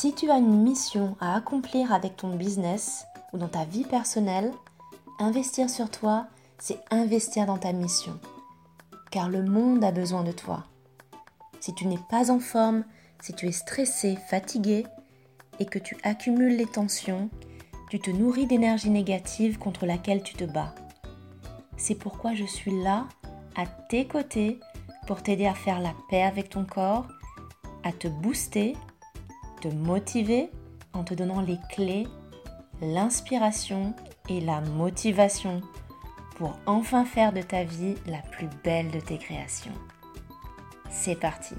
[0.00, 4.52] Si tu as une mission à accomplir avec ton business ou dans ta vie personnelle,
[5.18, 8.20] investir sur toi, c'est investir dans ta mission.
[9.10, 10.66] Car le monde a besoin de toi.
[11.58, 12.84] Si tu n'es pas en forme,
[13.20, 14.86] si tu es stressé, fatigué
[15.58, 17.28] et que tu accumules les tensions,
[17.90, 20.76] tu te nourris d'énergie négative contre laquelle tu te bats.
[21.76, 23.08] C'est pourquoi je suis là,
[23.56, 24.60] à tes côtés,
[25.08, 27.08] pour t'aider à faire la paix avec ton corps,
[27.82, 28.76] à te booster,
[29.60, 30.50] te motiver
[30.92, 32.06] en te donnant les clés,
[32.80, 33.94] l'inspiration
[34.28, 35.60] et la motivation
[36.36, 39.72] pour enfin faire de ta vie la plus belle de tes créations.
[40.90, 41.54] C'est parti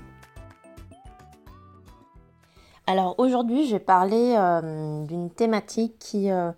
[2.88, 6.52] Alors aujourd'hui, je vais parler euh, d'une thématique qui, euh,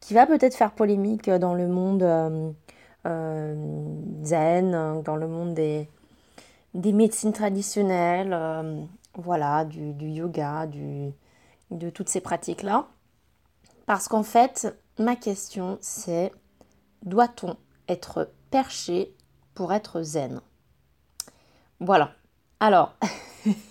[0.00, 2.02] qui va peut-être faire polémique dans le monde
[3.06, 3.54] euh,
[4.22, 5.88] zen, dans le monde des
[6.92, 12.86] médecines traditionnelles, voilà, du, yoga, de toutes ces pratiques-là.
[13.86, 16.32] Parce qu'en fait, ma question c'est,
[17.02, 17.56] doit-on
[17.88, 19.14] être perché
[19.54, 20.40] pour être zen?
[21.80, 22.12] Voilà.
[22.60, 22.94] Alors,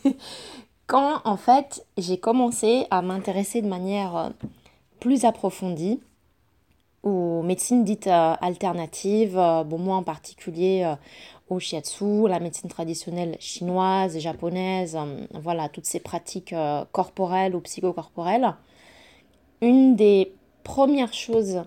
[0.87, 4.29] quand en fait j'ai commencé à m'intéresser de manière euh,
[4.99, 6.01] plus approfondie
[7.01, 10.93] aux médecines dites euh, alternatives, euh, bon moi en particulier
[11.49, 14.97] au shiatsu, la médecine traditionnelle chinoise et japonaise,
[15.33, 16.55] voilà toutes ces pratiques
[16.91, 18.55] corporelles ou psychocorporelles,
[19.61, 21.63] une des premières choses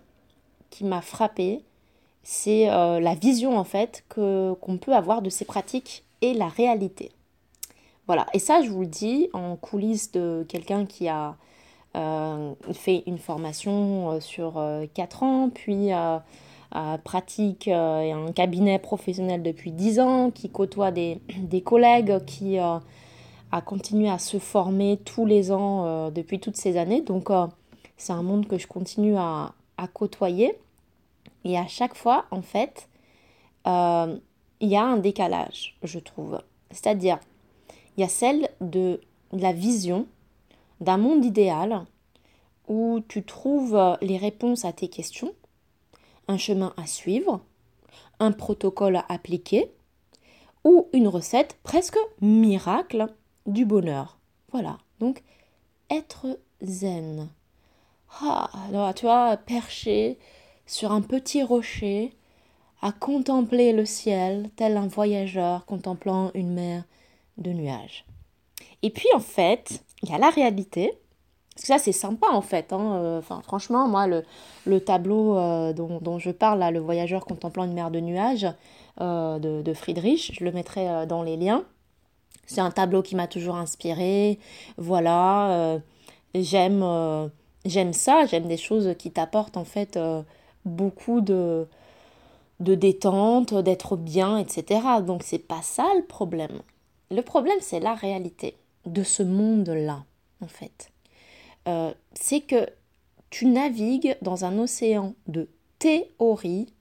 [0.71, 1.63] qui m'a frappée,
[2.23, 7.13] c'est la vision en fait que qu'on peut avoir de ces pratiques et la réalité.
[8.07, 11.37] Voilà, et ça je vous le dis en coulisses de quelqu'un qui a
[11.97, 14.63] euh, fait une formation euh, sur
[14.95, 15.89] 4 euh, ans, puis
[17.05, 22.83] pratique un cabinet professionnel depuis 10 ans, qui côtoie des, des collègues, qui a
[23.65, 27.01] continué à se former tous les ans depuis toutes ces années.
[27.01, 27.31] Donc
[27.97, 30.59] c'est un monde que je continue à, à, côtoyer.
[31.45, 32.89] Et à chaque fois, en fait,
[33.67, 36.41] il y a un décalage, je trouve.
[36.71, 37.19] C'est-à-dire,
[37.97, 39.01] il y a celle de
[39.33, 40.07] la vision
[40.81, 41.85] d'un monde idéal
[42.69, 45.33] où tu trouves les réponses à tes questions,
[46.29, 47.41] un chemin à suivre,
[48.19, 49.71] un protocole à appliquer
[50.65, 53.07] ou une recette presque miracle
[53.47, 54.19] du bonheur.
[54.53, 55.23] Voilà, donc
[55.91, 57.29] être zen.
[58.21, 60.19] Ah, alors tu vois, perché
[60.67, 62.13] sur un petit rocher,
[62.83, 66.85] à contempler le ciel, tel un voyageur contemplant une mer
[67.39, 68.05] de nuages.
[68.83, 70.93] Et puis en fait, il y a la réalité.
[71.57, 72.71] Parce que ça, c'est sympa en fait.
[72.75, 77.73] Hein, euh, franchement, moi, le, tableau euh, dont, je parle, là, Le voyageur contemplant une
[77.73, 78.47] mer de nuages
[79.01, 81.65] euh, de, de, Friedrich, je le mettrai dans les liens.
[82.47, 84.39] C'est un tableau qui m'a toujours inspiré.
[84.77, 85.81] Voilà,
[86.35, 87.31] j'aime
[87.65, 89.99] j'aime ça, j'aime des choses qui t'apportent en fait
[90.67, 91.67] beaucoup de,
[92.61, 94.81] de détente, d'être bien, etc.
[95.05, 96.61] Donc c'est pas ça le problème.
[97.11, 100.05] Le problème c'est la réalité de ce monde-là,
[100.43, 100.91] en fait.
[101.67, 102.69] Euh, c'est que
[103.31, 106.73] tu navigues dans un océan de théorie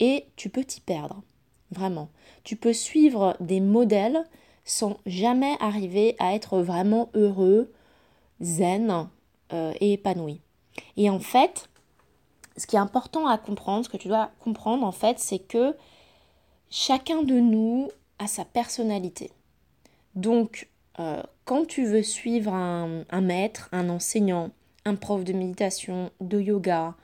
[0.00, 1.22] et tu peux t'y perdre.
[1.70, 2.08] Vraiment.
[2.44, 4.24] Tu peux suivre des modèles
[4.64, 7.72] sans jamais arriver à être vraiment heureux,
[8.40, 9.08] zen
[9.52, 10.40] euh, et épanoui.
[10.96, 11.68] Et en fait,
[12.56, 15.74] ce qui est important à comprendre, ce que tu dois comprendre en fait, c'est que
[16.70, 19.30] chacun de nous a sa personnalité.
[20.14, 20.68] Donc,
[20.98, 24.50] euh, quand tu veux suivre un, maître, un enseignant,
[24.84, 26.94] un prof de méditation, de yoga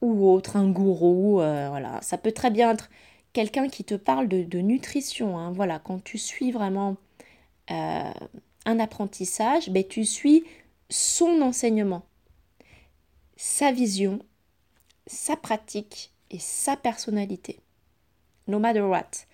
[0.00, 2.90] ou autre, un gourou, euh, voilà, ça peut très bien être
[3.32, 5.38] quelqu'un qui te parle de, nutrition.
[5.38, 6.96] Hein, voilà, quand tu suis vraiment
[7.70, 8.12] euh,
[8.64, 10.44] un apprentissage, ben, tu suis
[10.88, 12.02] son enseignement,
[13.36, 14.20] sa vision,
[15.06, 17.60] sa pratique et sa personnalité.
[18.48, 19.26] No matter what.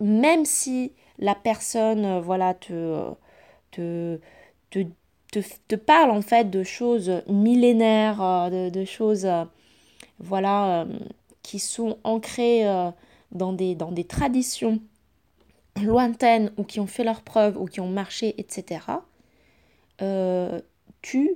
[0.00, 3.12] même si la personne euh, voilà te,
[3.72, 4.20] te,
[4.70, 4.84] te,
[5.68, 9.44] te, parle en fait de choses millénaires, euh, de, choses euh,
[10.20, 10.86] voilà
[11.42, 12.64] qui sont ancrées
[13.32, 14.80] dans des, dans des traditions
[15.82, 18.80] lointaines ou qui ont fait leurs preuves ou qui ont marché, etc.,
[21.02, 21.30] tu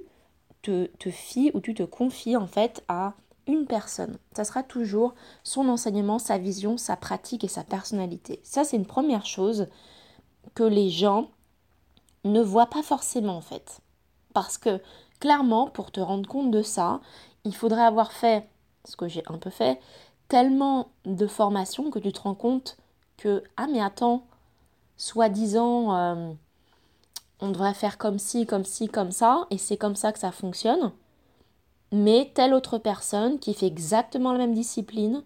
[0.62, 3.14] te, te fies ou tu te confies en fait à
[3.46, 4.18] une personne.
[4.34, 8.40] Ça sera toujours son enseignement, sa vision, sa pratique et sa personnalité.
[8.42, 9.68] Ça, c'est une première chose
[10.54, 11.30] que les gens
[12.32, 13.80] ne voient pas forcément en fait.
[14.34, 14.80] Parce que
[15.20, 17.00] clairement, pour te rendre compte de ça,
[17.44, 18.48] il faudrait avoir fait,
[18.84, 19.80] ce que j'ai un peu fait,
[20.28, 22.76] tellement de formations que tu te rends compte
[23.16, 24.26] que, ah mais attends,
[24.96, 26.32] soi-disant, euh,
[27.40, 30.32] on devrait faire comme ci, comme ci, comme ça, et c'est comme ça que ça
[30.32, 30.92] fonctionne.
[31.92, 35.22] Mais telle autre personne qui fait exactement la même discipline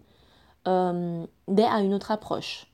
[0.69, 2.70] euh, a une autre approche.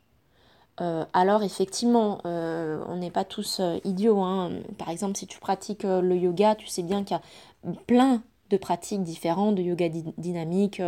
[0.80, 4.20] Euh, alors effectivement, euh, on n'est pas tous euh, idiots.
[4.20, 4.52] Hein.
[4.78, 8.56] Par exemple, si tu pratiques le yoga, tu sais bien qu'il y a plein de
[8.56, 10.80] pratiques différentes, de yoga dynamique,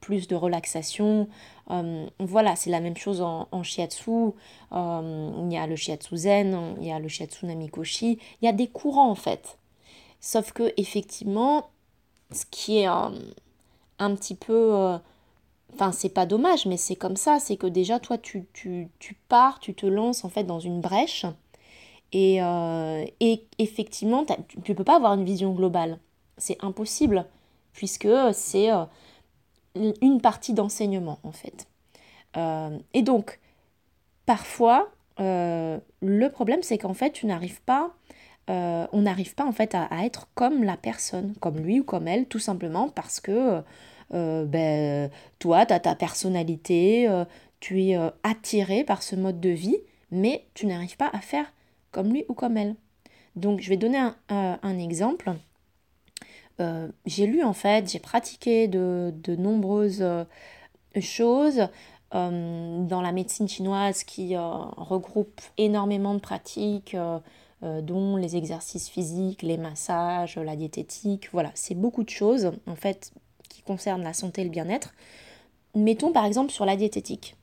[0.00, 1.28] plus de relaxation.
[2.18, 4.32] voilà, c'est la même chose en, en shiatsu.
[4.72, 8.18] il y a le shiatsu zen, il y a le shiatsu namikoshi.
[8.42, 9.58] Il y a des courants en fait.
[10.20, 11.70] Sauf que effectivement,
[12.32, 13.12] ce qui est un
[14.16, 14.98] petit peu
[15.74, 17.38] Enfin, c'est pas dommage, mais c'est comme ça.
[17.38, 18.88] C'est que déjà, toi, tu, tu,
[19.28, 21.26] pars, tu te lances en fait dans une brèche.
[22.12, 23.04] Et, euh,
[23.58, 25.98] effectivement, tu ne peux pas avoir une vision globale.
[26.38, 27.26] C'est impossible,
[27.72, 28.84] puisque c'est euh,
[29.74, 31.68] une partie d'enseignement, en fait.
[32.36, 33.40] Euh, et donc,
[34.26, 34.88] parfois,
[35.18, 37.92] le problème, c'est qu'en fait, tu n'arrives pas
[38.48, 42.26] on n'arrive pas en fait à, être comme la personne, comme lui ou comme elle,
[42.26, 43.62] tout simplement parce que
[44.12, 47.24] euh, ben, toi, tu as ta personnalité, euh,
[47.60, 49.78] tu es euh, attiré par ce mode de vie,
[50.10, 51.46] mais tu n'arrives pas à faire
[51.92, 52.74] comme lui ou comme elle.
[53.36, 53.98] Donc je vais donner
[54.28, 55.32] un, exemple.
[57.06, 60.04] j'ai lu en fait, j'ai pratiqué de, nombreuses
[61.00, 61.68] choses
[62.10, 66.96] dans la médecine chinoise qui regroupe énormément de pratiques,
[67.62, 71.28] dont les exercices physiques, les massages, la diététique.
[71.32, 72.50] Voilà, c'est beaucoup de choses.
[72.66, 73.12] En fait,
[73.62, 74.94] concerne la santé et le bien-être.
[75.74, 77.36] Mettons par exemple sur la diététique,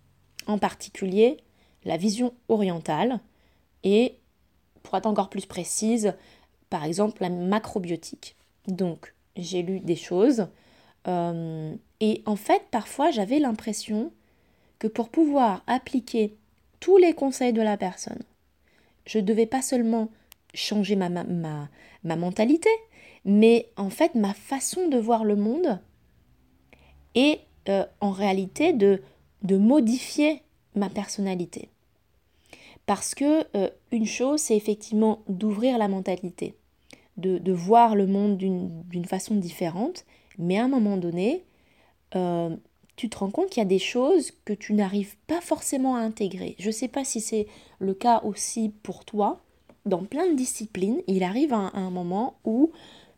[0.47, 1.37] en particulier
[1.85, 3.19] la vision orientale
[3.83, 4.15] et,
[4.83, 6.13] pour être encore plus précise,
[6.69, 8.35] par exemple la macrobiotique.
[8.67, 10.47] Donc j'ai lu des choses
[11.07, 14.11] euh, et en fait parfois j'avais l'impression
[14.79, 16.35] que pour pouvoir appliquer
[16.79, 18.21] tous les conseils de la personne,
[19.05, 20.09] je devais pas seulement
[20.53, 21.09] changer ma,
[22.03, 22.69] mentalité,
[23.25, 25.79] mais en fait ma façon de voir le monde
[27.17, 29.01] et euh, en réalité de,
[29.41, 30.43] de modifier
[30.75, 31.69] ma personnalité.
[32.85, 36.53] Parce que euh, une chose, c'est effectivement d'ouvrir la mentalité,
[37.17, 40.05] de, de, voir le monde d'une façon différente,
[40.37, 41.43] mais à un moment donné,
[42.15, 42.55] euh,
[42.95, 45.99] tu te rends compte qu'il y a des choses que tu n'arrives pas forcément à
[45.99, 46.55] intégrer.
[46.59, 47.47] Je ne sais pas si c'est
[47.79, 49.41] le cas aussi pour toi.
[49.87, 52.71] Dans plein de disciplines, il arrive un moment où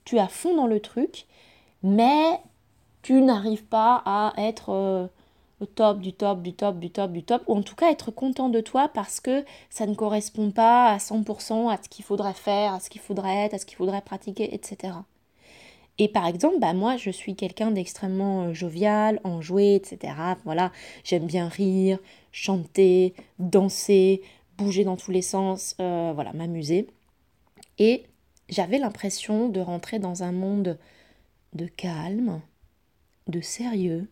[0.06, 1.26] tu as fond dans le truc,
[1.84, 2.40] mais
[3.02, 5.08] tu n'arrives pas à être euh,
[5.60, 8.12] au top du top du top du top du top, ou en tout cas être
[8.12, 12.34] content de toi parce que ça ne correspond pas à 100% à ce qu'il faudrait
[12.34, 14.94] faire, à ce qu'il faudrait être, à ce qu'il faudrait pratiquer, etc.
[15.98, 20.14] Et par exemple, bah moi, je suis quelqu'un d'extrêmement euh, jovial, enjoué, etc.
[20.46, 20.72] Voilà,
[21.04, 22.00] j'aime bien rire,
[22.32, 24.22] chanter, danser,
[24.58, 26.88] bouger dans tous les sens, euh, voilà, m'amuser.
[27.80, 28.06] Et
[28.48, 30.78] j'avais l'impression de rentrer dans un monde
[31.54, 32.42] de calme,
[33.30, 34.10] de sérieux,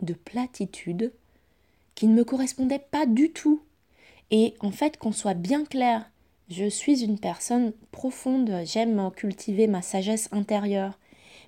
[0.00, 1.12] de platitude,
[1.94, 3.62] qui ne me correspondait pas du tout.
[4.30, 6.10] Et en fait, qu'on soit bien clair,
[6.48, 10.98] je suis une personne profonde, j'aime cultiver ma sagesse intérieure.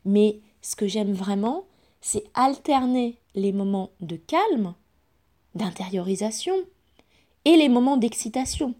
[0.04, 1.64] Mais ce que j'aime vraiment,
[2.00, 4.74] c'est alterner les moments de calme,
[5.54, 6.54] d'intériorisation,
[7.44, 8.74] et les moments d'excitation,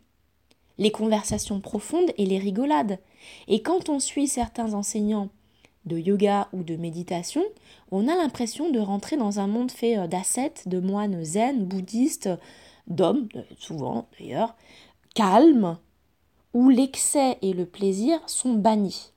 [0.78, 2.98] les conversations profondes et les rigolades.
[3.46, 5.30] Et quand on suit certains enseignants
[5.86, 7.42] de yoga ou de méditation,
[7.90, 12.28] on a l'impression de rentrer dans un monde fait euh, d'ascètes, de moines zen, bouddhistes,
[12.88, 14.56] d'hommes, euh, souvent d'ailleurs,
[15.14, 15.78] calmes,
[16.52, 19.12] où l'excès et le plaisir sont bannis.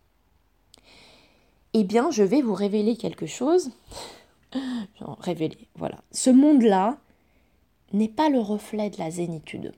[1.74, 3.72] Eh bien, je vais vous révéler quelque chose.
[5.20, 6.00] révéler, voilà.
[6.12, 6.98] Ce monde-là
[7.94, 9.74] n'est pas le reflet de la zénitude.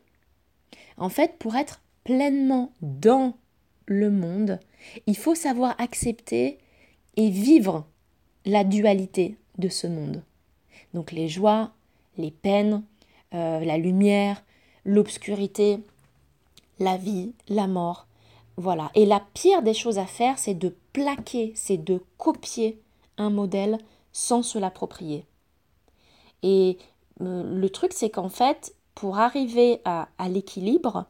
[0.97, 3.33] En fait, pour être pleinement dans
[3.85, 4.59] le monde,
[5.05, 6.57] il faut savoir accepter
[7.17, 7.85] et vivre
[8.45, 10.23] la dualité de ce monde.
[10.93, 11.71] Donc les joies,
[12.17, 12.83] les peines,
[13.33, 14.43] euh, la lumière,
[14.85, 15.79] l'obscurité,
[16.79, 18.07] la vie, la mort.
[18.57, 18.91] Voilà.
[18.95, 22.81] Et la pire des choses à faire, c'est de plaquer, c'est de copier
[23.17, 23.77] un modèle
[24.11, 25.25] sans se l'approprier.
[26.43, 26.77] Et
[27.21, 31.05] euh, le truc, c'est qu'en fait, pour arriver à, à l'équilibre,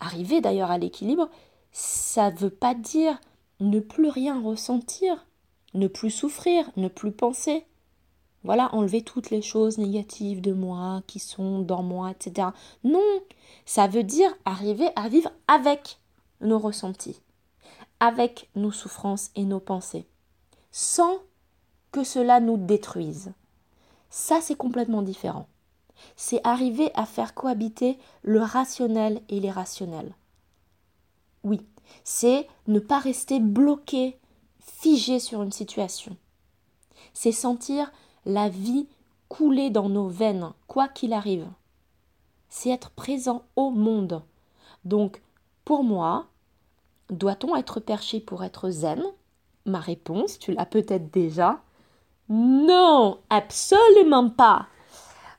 [0.00, 1.28] arriver d'ailleurs à l'équilibre,
[1.72, 3.20] ça ne veut pas dire
[3.60, 5.26] ne plus rien ressentir,
[5.76, 7.64] ne plus souffrir, ne plus penser.
[8.44, 12.48] Voilà, enlever toutes les choses négatives de moi, qui sont dans moi, etc.
[12.84, 13.20] Non,
[13.64, 15.98] ça veut dire arriver à vivre avec
[16.40, 17.20] nos ressentis,
[17.98, 20.06] avec nos souffrances et nos pensées,
[20.70, 21.18] sans
[21.90, 23.32] que cela nous détruise.
[24.10, 25.48] Ça, c'est complètement différent.
[26.14, 30.14] C'est arriver à faire cohabiter le rationnel et l'irrationnel.
[31.42, 31.60] Oui,
[32.04, 34.18] c'est ne pas rester bloqué,
[34.66, 36.16] figé sur une situation.
[37.14, 37.90] C'est sentir
[38.24, 38.86] la vie
[39.28, 41.48] couler dans nos veines, quoi qu'il arrive.
[42.48, 44.22] C'est être présent au monde.
[44.84, 45.22] Donc,
[45.64, 46.26] pour moi,
[47.10, 49.02] doit-on être perché pour être zen?
[49.64, 51.60] Ma réponse, tu l'as peut-être déjà.
[52.28, 54.66] Non, absolument pas.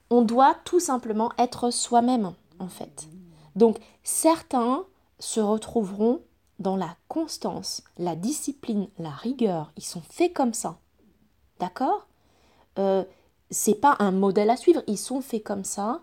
[0.09, 3.07] On doit tout simplement être soi-même, en fait.
[3.55, 4.85] Donc, certains
[5.19, 6.21] se retrouveront
[6.59, 9.71] dans la constance, la discipline, la rigueur.
[9.77, 10.77] Ils sont faits comme ça.
[11.59, 12.07] D'accord?
[12.79, 13.03] Euh,
[13.49, 14.83] C'est pas un modèle à suivre.
[14.87, 16.01] Ils sont faits comme ça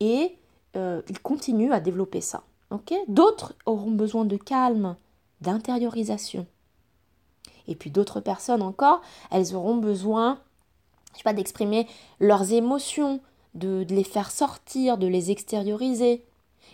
[0.00, 0.36] et
[0.76, 2.42] euh, ils continuent à développer ça.
[3.08, 4.96] D'autres auront besoin de calme,
[5.40, 6.46] d'intériorisation.
[7.66, 9.00] Et puis d'autres personnes encore,
[9.30, 10.38] elles auront besoin,
[11.12, 11.88] je sais pas, d'exprimer
[12.20, 13.20] leurs émotions,
[13.54, 16.24] de les faire sortir, de les extérioriser.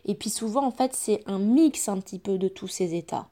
[0.07, 3.29] Et puis souvent, en fait, c'est un mix un petit peu de tous ces états.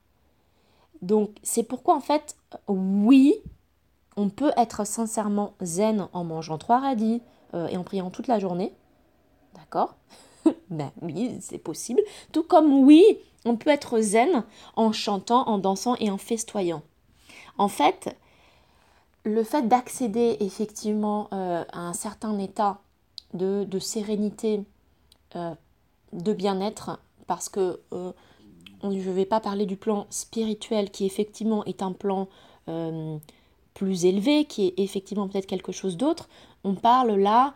[1.02, 2.37] Donc, c'est pourquoi, en fait,
[2.69, 3.35] oui,
[4.16, 7.23] on peut être sincèrement zen en mangeant trois radis
[7.54, 8.75] euh, et en priant toute la journée.
[9.54, 9.97] D'accord?
[10.69, 12.02] Ben oui, c'est possible.
[12.33, 13.02] Tout comme oui,
[13.47, 14.45] on peut être zen
[14.76, 16.83] en chantant, en dansant et en festoyant.
[17.57, 18.14] En fait,
[19.25, 22.81] le fait d'accéder effectivement euh, à un certain état
[23.33, 24.62] de, sérénité
[25.35, 25.54] euh,
[26.14, 28.12] de bien-être parce que euh,
[28.83, 32.28] je ne vais pas parler du plan spirituel qui effectivement est un plan
[32.68, 33.16] euh,
[33.75, 36.28] plus élevé, qui est effectivement peut-être quelque chose d'autre.
[36.62, 37.54] On parle là,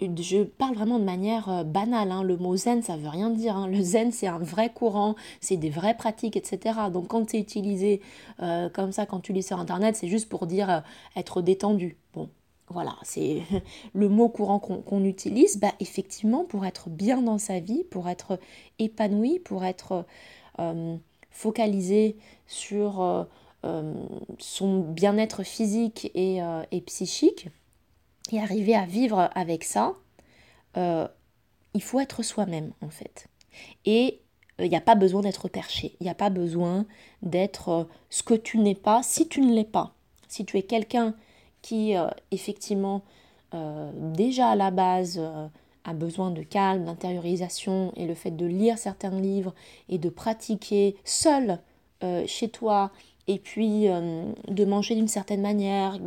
[0.00, 2.22] je parle vraiment de manière euh, banale, hein.
[2.22, 3.66] le mot zen ça veut rien dire, hein.
[3.66, 6.78] le zen c'est un vrai courant, c'est des vraies pratiques, etc.
[6.92, 8.00] Donc quand c'est utilisé
[8.38, 10.82] comme ça, quand tu lis sur internet, c'est juste pour dire
[11.16, 11.96] être détendu.
[12.14, 12.28] Bon,
[12.68, 13.42] voilà, c'est
[13.94, 18.38] le mot courant qu'on utilise, bah, effectivement, pour être bien dans sa vie, pour être
[18.78, 20.04] épanoui, pour être
[20.58, 20.96] euh,
[21.30, 23.24] focalisé sur euh,
[23.64, 23.94] euh,
[24.38, 26.40] son bien-être physique et,
[26.86, 27.48] psychique,
[28.32, 29.94] et arriver à vivre avec ça,
[30.76, 33.28] il faut être soi-même, en fait.
[33.84, 34.20] Et
[34.58, 36.86] il n'y a pas besoin d'être perché, il n'y a pas besoin
[37.22, 39.94] d'être ce que tu n'es pas si tu ne l'es pas.
[40.28, 41.14] Si tu es quelqu'un
[41.66, 43.02] qui euh, effectivement
[43.52, 45.48] euh, déjà à la base euh,
[45.84, 49.52] a besoin de calme, d'intériorisation et le fait de lire certains livres
[49.88, 51.58] et de pratiquer seul
[52.26, 52.92] chez toi
[53.26, 55.98] et puis de manger d'une certaine manière,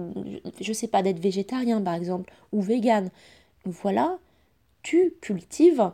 [0.62, 3.10] je sais pas, d'être végétarien par exemple ou vegan,
[3.66, 4.18] voilà,
[4.84, 5.92] tu cultives,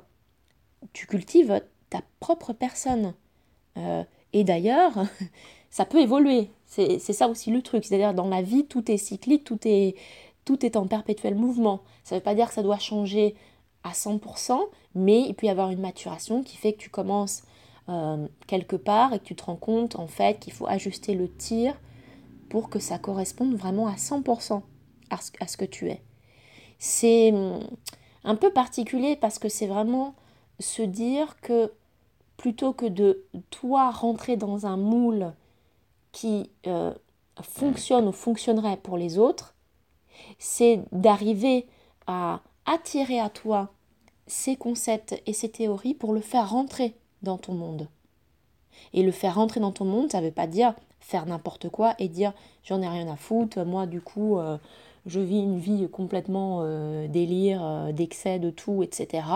[0.94, 3.14] tu cultives ta propre personne.
[4.34, 5.06] et d'ailleurs,
[5.76, 6.52] ça peut évoluer.
[6.68, 7.84] C'est ça aussi le truc.
[7.84, 9.98] C'est-à-dire dans la vie, tout est cyclique, tout est,
[10.46, 11.82] tout est en perpétuel mouvement.
[12.06, 13.36] Ça ne veut pas dire que ça doit changer
[13.84, 14.58] à 100%,
[14.96, 17.44] mais il peut y avoir une maturation qui fait que tu commences
[17.90, 21.28] euh, quelque part et que tu te rends compte en fait qu'il faut ajuster le
[21.28, 21.74] tir
[22.48, 24.62] pour que ça corresponde vraiment à 100%
[25.10, 26.02] à ce, à ce que tu es.
[26.80, 27.60] C'est hum,
[28.24, 30.16] un peu particulier parce que c'est vraiment
[30.58, 31.74] se dire que
[32.38, 35.34] plutôt que de toi rentrer dans un moule
[36.16, 36.94] qui euh,
[37.42, 39.54] fonctionne ou fonctionnerait pour les autres,
[40.40, 41.68] c'est d'arriver
[42.08, 43.74] à attirer à toi
[44.26, 47.90] ces concepts et ces théories pour le faire rentrer dans ton monde.
[48.94, 51.96] Et le faire rentrer dans ton monde, ça ne veut pas dire faire n'importe quoi
[52.00, 52.32] et dire
[52.64, 54.58] j'en ai rien à foutre, moi du coup euh,
[55.06, 59.28] je vis une vie complètement euh, délire, d'excès de tout, etc.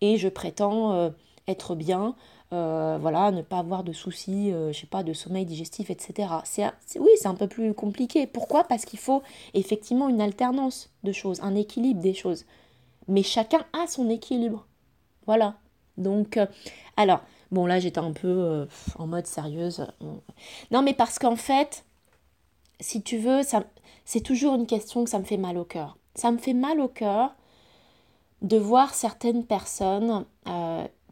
[0.00, 1.10] Et je prétends
[1.48, 2.14] être bien
[2.52, 6.28] euh, voilà, ne pas avoir de soucis, euh, je sais pas, de sommeil digestif, etc.
[6.44, 8.26] C'est, oui, c'est un peu plus compliqué.
[8.26, 8.64] Pourquoi?
[8.64, 9.22] Parce qu'il faut
[9.54, 12.44] effectivement une alternance de choses, un équilibre des choses.
[13.08, 14.66] Mais chacun a son équilibre.
[15.26, 15.54] Voilà.
[15.96, 16.46] Donc, euh,
[16.96, 18.66] alors, bon là j'étais un peu
[18.98, 19.86] en mode sérieuse.
[20.70, 21.84] Non, mais parce qu'en fait,
[22.80, 23.40] si tu veux,
[24.04, 25.96] c'est toujours une question que ça me fait mal au cœur.
[26.14, 27.34] Ça me fait mal au cœur
[28.42, 30.26] de voir certaines personnes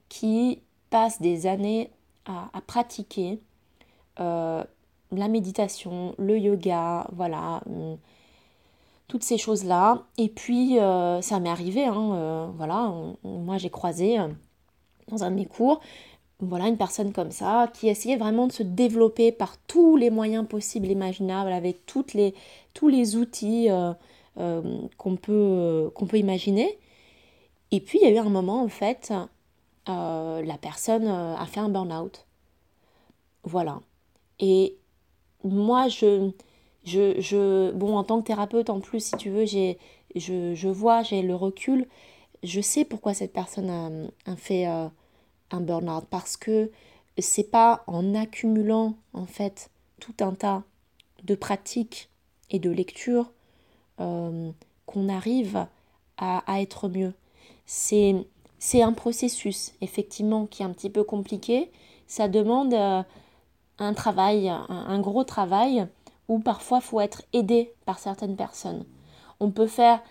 [0.09, 1.90] qui passe des années
[2.26, 3.40] à, pratiquer
[4.20, 4.62] euh,
[5.12, 7.97] la méditation, le yoga, voilà, hum,
[9.09, 10.04] toutes ces choses-là.
[10.18, 12.92] Et puis, euh, ça m'est arrivé, hein, euh, voilà,
[13.25, 14.18] moi j'ai croisé
[15.09, 15.80] dans un de mes cours,
[16.38, 20.47] voilà, une personne comme ça qui essayait vraiment de se développer par tous les moyens
[20.47, 23.68] possibles, imaginables, avec tous les outils
[24.97, 26.78] qu'on peut imaginer.
[27.73, 29.12] Et puis, il y a eu un moment, en fait,
[29.88, 32.26] euh, la personne euh, a fait un burn-out.
[33.44, 33.80] Voilà.
[34.38, 34.76] Et
[35.44, 36.30] moi, je,
[36.84, 39.78] je, je, bon, en tant que thérapeute, en plus, si tu veux, j'ai,
[40.14, 41.87] je, je vois, j'ai le recul.
[42.42, 44.88] Je sais pourquoi cette personne a, fait euh,
[45.50, 46.04] un burn-out.
[46.10, 46.70] Parce que
[47.18, 50.62] c'est pas en accumulant en fait tout un tas
[51.25, 52.08] de pratiques
[52.50, 53.30] et de lectures
[53.99, 55.66] qu'on arrive
[56.20, 57.12] à, être mieux.
[57.66, 58.14] C'est,
[58.61, 61.73] c'est un processus effectivement qui est un petit peu compliqué.
[62.07, 63.02] Ça demande euh,
[63.79, 65.87] un travail, un, gros travail
[66.29, 68.85] où parfois faut être aidé par certaines personnes.
[69.40, 70.02] On peut faire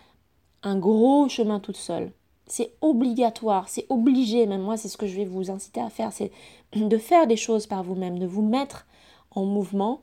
[0.64, 2.12] un gros chemin toute seule.
[2.48, 6.12] C'est obligatoire, c'est obligé, même moi c'est ce que je vais vous inciter à faire,
[6.12, 6.32] c'est
[6.74, 8.88] de faire des choses par vous-même, de vous mettre
[9.30, 10.02] en mouvement,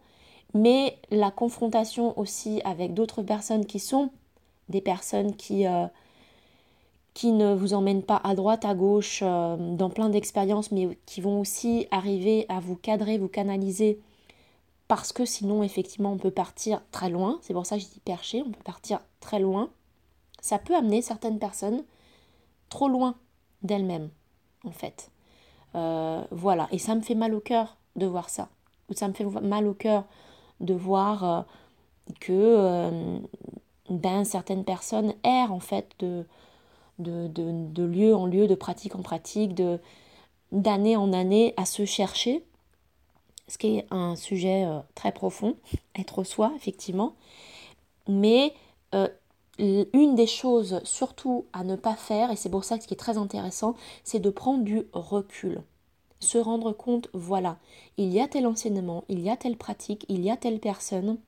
[0.55, 4.11] mais la confrontation aussi avec d'autres personnes qui sont
[4.69, 5.87] des personnes qui, euh,
[7.17, 11.23] qui ne vous emmènent pas à droite, à gauche, euh, dans plein d'expériences, mais qui
[11.23, 13.99] vont aussi arriver à vous cadrer, vous canaliser,
[14.87, 17.39] parce que sinon, effectivement, on peut partir très loin.
[17.41, 19.71] C'est pour ça que je dis percher, on peut partir très loin.
[20.43, 21.85] Ça peut amener certaines personnes
[22.69, 23.15] trop loin
[23.63, 24.11] d'elles-mêmes,
[24.67, 25.11] en fait.
[25.75, 28.51] Euh, voilà, et ça me fait mal au cœur de voir ça.
[28.91, 30.05] Ou ça me fait mal au cœur
[30.61, 31.47] de voir
[32.21, 33.19] que
[33.89, 36.27] ben, certaines personnes errent en fait de,
[36.99, 39.79] de, de, lieu en lieu, de pratique en pratique, de,
[40.53, 42.45] d'année en année à se chercher,
[43.49, 45.57] ce qui est un sujet euh, très profond,
[45.99, 47.15] être soi, effectivement.
[48.09, 48.55] Mais
[48.95, 49.09] euh,
[49.59, 52.95] une des choses surtout à ne pas faire, et c'est pour ça que ce qui
[52.95, 53.75] est très intéressant,
[54.05, 55.63] c'est de prendre du recul.
[56.21, 57.59] Se rendre compte, voilà,
[57.97, 61.19] il y a tel enseignement, il y a telle pratique, il y a telle personne.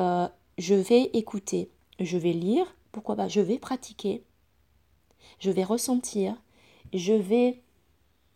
[0.00, 4.22] Euh, je vais écouter, je vais lire, pourquoi pas, je vais pratiquer,
[5.38, 6.36] je vais ressentir,
[6.92, 7.62] je vais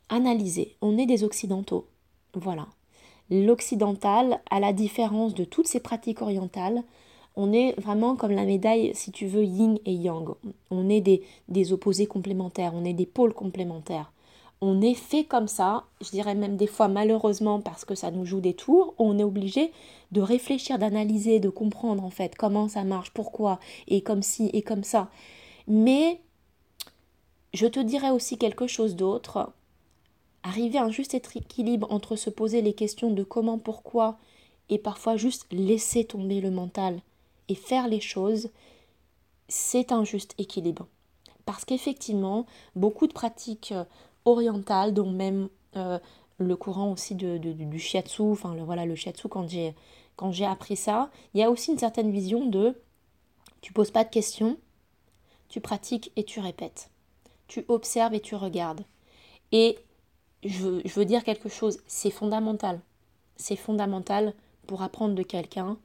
[0.09, 0.77] analyser.
[0.81, 1.87] On est des occidentaux.
[2.35, 2.67] Voilà.
[3.31, 6.83] L'occidental, à la différence de toutes ces pratiques orientales,
[7.35, 10.35] on est vraiment comme la médaille, si tu veux, yin et yang.
[10.71, 14.13] On est des, des opposés complémentaires, on est des pôles complémentaires
[14.63, 18.25] on est fait comme ça, je dirais même des fois malheureusement parce que ça nous
[18.25, 19.73] joue des tours, on est obligé
[20.13, 24.63] de réfléchir, d'analyser, de comprendre en fait comment ça marche, pourquoi, et comme ci et
[24.63, 25.11] comme ça.
[25.67, 26.21] Mais
[27.53, 29.53] je te dirais aussi quelque chose d'autre.
[30.45, 34.17] Arriver à un juste équilibre entre se poser les questions de comment, pourquoi,
[34.69, 37.01] et parfois juste laisser tomber le mental
[37.49, 38.51] et faire les choses,
[39.49, 40.87] c'est un juste équilibre.
[41.47, 42.47] Parce qu'effectivement,
[42.77, 43.75] beaucoup de pratiques
[44.25, 45.99] orientale, dont même euh,
[46.39, 49.75] le courant aussi de, du shiatsu, enfin le, voilà le shiatsu quand j'ai
[50.17, 52.75] quand j'ai appris ça, il y a aussi une certaine vision de
[53.63, 54.59] tu poses pas de questions,
[55.49, 56.91] tu pratiques et tu répètes.
[57.49, 58.83] Tu observes et tu regardes.
[59.53, 59.79] Et
[60.45, 62.81] je, je veux dire quelque chose, c'est fondamental.
[63.37, 64.35] C'est fondamental
[64.67, 65.79] pour apprendre de quelqu'un,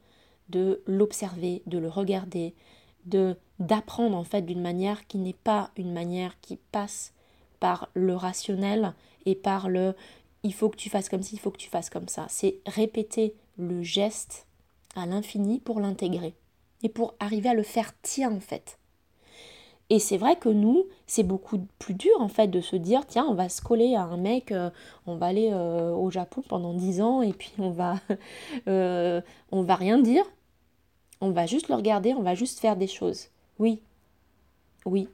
[0.49, 2.53] de l'observer, de le regarder,
[3.05, 7.13] de d'apprendre en fait d'une manière qui n'est pas une manière qui passe
[7.59, 8.93] par le rationnel
[9.25, 9.95] et par le
[10.43, 12.25] il faut que tu fasses comme ci, il faut que tu fasses comme ça.
[12.29, 14.47] C'est répéter le geste
[14.95, 16.33] à l'infini pour l'intégrer
[16.83, 18.77] et pour arriver à le faire tien en fait.
[19.89, 23.25] Et c'est vrai que nous, c'est beaucoup plus dur en fait de se dire tiens,
[23.27, 24.69] on va se coller à un mec, euh,
[25.05, 27.95] on va aller euh, au Japon pendant 10 ans et puis on va
[28.67, 30.25] euh, on va rien dire.
[31.19, 33.29] On va juste le regarder, on va juste faire des choses.
[33.59, 33.81] Oui.
[34.85, 35.07] Oui.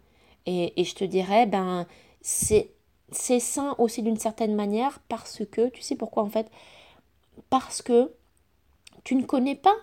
[0.46, 1.86] Et, et je te dirais, ben,
[2.24, 6.50] c'est sain aussi d'une certaine manière parce que, tu sais pourquoi en fait?
[7.50, 8.12] Parce que
[9.04, 9.76] tu ne connais pas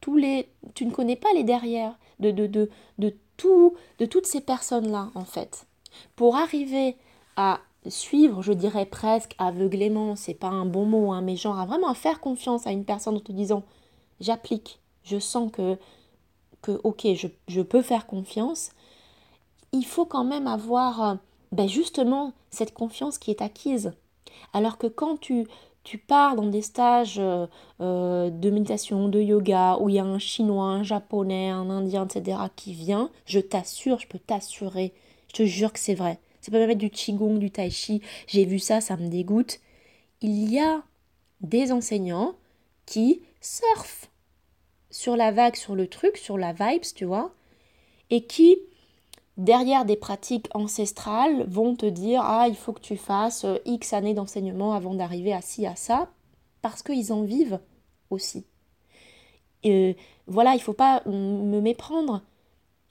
[0.00, 4.26] tous les, tu ne connais pas les derrière de, de, de, de, tout, de toutes
[4.26, 5.66] ces personnes-là en fait.
[6.16, 6.96] Pour arriver
[7.36, 11.66] à suivre, je dirais presque aveuglément, c'est pas un bon mot, hein, mais genre à
[11.66, 13.62] vraiment faire confiance à une personne en te disant
[14.20, 15.78] j'applique, je sens que,
[16.62, 18.70] que ok, je, je peux faire confiance,
[19.72, 21.18] il faut quand même avoir
[21.52, 23.92] ben justement cette confiance qui est acquise.
[24.52, 25.46] Alors que quand tu,
[25.84, 27.46] tu pars dans des stages euh,
[27.80, 32.06] euh, de méditation, de yoga, où il y a un chinois, un japonais, un indien,
[32.06, 34.92] etc., qui vient, je t'assure, je peux t'assurer,
[35.28, 36.18] je te jure que c'est vrai.
[36.40, 39.60] Ça peut même être du qigong, du tai chi, j'ai vu ça, ça me dégoûte.
[40.20, 40.82] Il y a
[41.40, 42.34] des enseignants
[42.86, 44.10] qui surfent
[44.90, 47.32] sur la vague, sur le truc, sur la vibes, tu vois,
[48.10, 48.58] et qui
[49.36, 53.92] derrière des pratiques ancestrales vont te dire ah il faut que tu fasses euh, X
[53.92, 56.10] années d'enseignement avant d'arriver à ci à ça
[56.60, 57.60] parce qu'ils en vivent
[58.10, 58.44] aussi.
[59.64, 62.22] Et voilà, il faut pas me méprendre.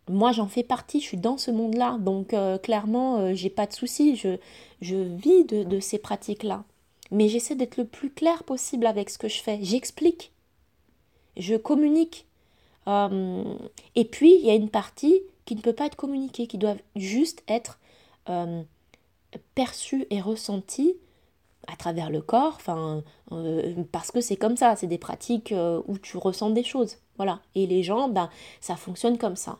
[0.10, 3.68] Moi, j'en fais partie, je suis dans ce monde-là, donc euh, clairement, euh, j'ai pas
[3.68, 4.38] de soucis, je,
[4.82, 6.64] je vis de, de ces pratiques-là.
[7.12, 9.60] Mais j'essaie d'être le plus clair possible avec ce que je fais.
[9.62, 10.32] J'explique,
[11.38, 12.26] je communique.
[12.88, 16.82] et puis, il y a une partie qui ne peut pas être communiqué, qui doivent
[16.96, 17.78] juste être
[18.30, 18.64] euh,
[19.54, 20.96] perçus et ressentis
[21.68, 23.04] à travers le corps, enfin,
[23.92, 25.54] parce que c'est comme ça, c'est des pratiques
[25.88, 27.42] où tu ressens des choses, voilà.
[27.54, 28.30] Et les gens, ben,
[28.62, 29.58] ça fonctionne comme ça.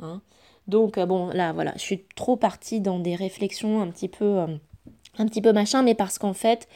[0.00, 0.22] Hein.
[0.66, 5.26] Donc bon, là, voilà, je suis trop partie dans des réflexions un petit peu, un
[5.26, 6.68] petit peu machin, mais parce qu'en fait,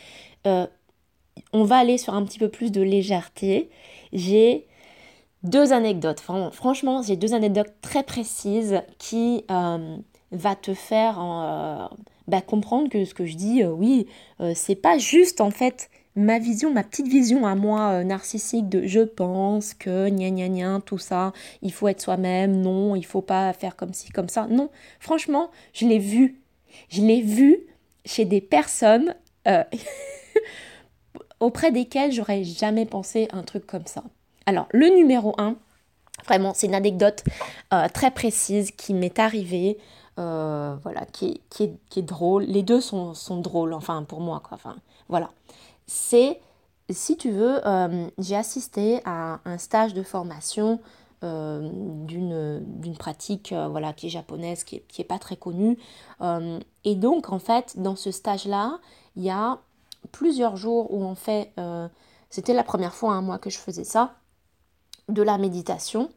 [0.44, 3.70] on va aller sur un petit peu plus de légèreté.
[4.12, 4.67] J'ai
[5.42, 6.20] deux anecdotes.
[6.52, 9.96] franchement, j'ai deux anecdotes très précises qui euh,
[10.32, 11.86] va te faire euh,
[12.26, 14.06] bah, comprendre que ce que je dis, euh, oui,
[14.54, 19.00] c'est pas juste en fait ma vision, ma petite vision à moi narcissique de je
[19.00, 23.52] pense que gna gna gna, tout ça, il faut être soi-même, non, il faut pas
[23.52, 24.48] faire comme ci, comme ça.
[24.48, 26.40] Non, franchement, je l'ai vu.
[26.88, 27.60] Je l'ai vu
[28.04, 29.14] chez des personnes
[31.40, 34.02] auprès desquelles j'aurais jamais pensé un truc comme ça.
[34.48, 35.56] Alors, le numéro 1,
[36.24, 37.22] vraiment, c'est une anecdote
[37.74, 39.76] euh, très précise qui m'est arrivée,
[40.18, 42.44] euh, voilà, qui est, drôle.
[42.44, 44.56] Les deux sont, drôles, enfin, pour moi, quoi.
[45.10, 45.28] Voilà.
[45.86, 46.40] C'est,
[46.88, 50.80] si tu veux, euh, j'ai assisté à un stage de formation
[51.20, 55.76] d'une pratique voilà, qui est japonaise, qui n'est pas très connue.
[56.84, 58.78] et donc, en fait, dans ce stage-là,
[59.14, 59.58] il y a
[60.10, 61.52] plusieurs jours où on fait,
[62.30, 64.14] c'était la première fois, un hein, mois que je faisais ça,
[65.08, 66.10] de la méditation.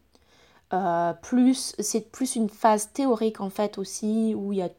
[0.74, 4.70] Euh, plus c'est plus une phase théorique en fait aussi où il y a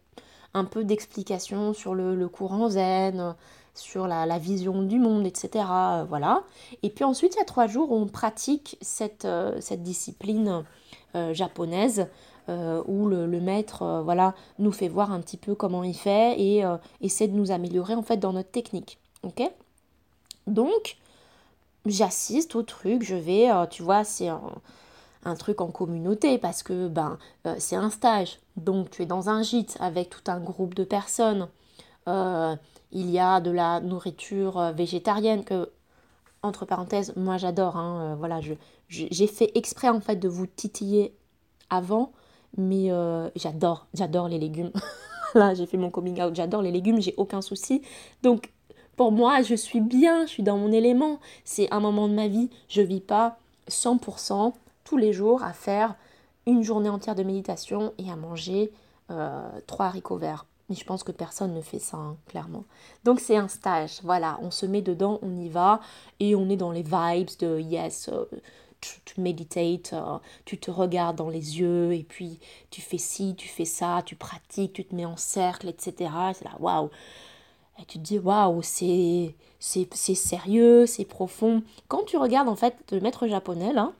[0.54, 3.34] un peu d'explication sur le, courant zen,
[3.74, 5.64] sur la, vision du monde, etc.
[5.70, 6.44] Euh, voilà.
[6.82, 10.64] Et puis ensuite il y a trois jours où on pratique cette, euh, cette discipline
[11.32, 12.06] japonaise
[12.48, 16.64] où le, maître voilà nous fait voir un petit peu comment il fait et
[17.02, 18.98] essaie de nous améliorer en fait dans notre technique.
[19.22, 19.42] Ok?
[20.46, 20.96] Donc
[21.86, 24.40] j'assiste au truc, je vais, euh, tu vois, c'est un,
[25.38, 28.38] truc en communauté parce que ben euh, c'est un stage.
[28.56, 31.48] Donc tu es dans un gîte avec tout un groupe de personnes.
[32.08, 32.56] Euh,
[32.90, 35.70] il y a de la nourriture végétarienne que,
[36.42, 37.76] entre parenthèses, moi j'adore.
[37.76, 38.40] Hein, voilà,
[38.88, 41.16] j'ai fait exprès en fait de vous titiller
[41.70, 42.12] avant,
[42.56, 42.90] mais
[43.36, 44.72] j'adore, j'adore les légumes.
[45.34, 47.80] Là, j'ai fait mon coming out, j'adore les légumes, j'ai aucun souci.
[48.22, 48.52] Donc
[48.96, 51.18] pour moi, je suis bien, je suis dans mon élément.
[51.44, 52.50] C'est un moment de ma vie.
[52.68, 54.52] Je vis pas 100%
[54.84, 55.94] tous les jours à faire
[56.46, 58.72] une journée entière de méditation et à manger
[59.10, 60.46] euh, trois haricots verts.
[60.68, 62.64] Mais je pense que personne ne fait ça, hein, clairement.
[63.04, 65.80] Donc c'est un stage, voilà, on se met dedans, on y va,
[66.20, 68.24] et on est dans les vibes de yes, euh,
[68.80, 72.38] tu, médites, euh, tu te regardes dans les yeux, et puis
[72.70, 76.10] tu fais ci, tu fais ça, tu pratiques, tu te mets en cercle, etc.
[76.34, 76.90] C'est là, waouh,
[77.80, 81.62] et tu te dis, waouh, c'est, c'est, sérieux, c'est profond.
[81.88, 83.92] Quand tu regardes en fait le maître japonais, là,